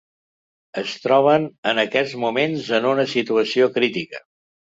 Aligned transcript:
Es 0.81 0.93
troben 1.03 1.45
en 1.73 1.81
aquests 1.83 2.15
moments 2.25 2.71
en 2.79 2.89
una 2.93 3.07
situació 3.13 3.71
crítica. 3.79 4.25